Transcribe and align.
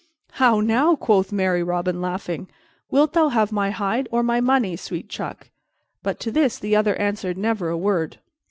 "How 0.31 0.61
now!" 0.61 0.95
quoth 0.95 1.31
merry 1.31 1.61
Robin, 1.61 2.01
laughing. 2.01 2.47
"Wilt 2.89 3.13
thou 3.13 3.29
have 3.29 3.51
my 3.51 3.69
hide 3.69 4.07
or 4.09 4.23
my 4.23 4.41
money, 4.41 4.75
sweet 4.75 5.09
chuck?" 5.09 5.51
But 6.01 6.19
to 6.21 6.31
this 6.31 6.57
the 6.57 6.75
other 6.75 6.95
answered 6.95 7.37
never 7.37 7.69
a 7.69 7.77
word. 7.77 8.17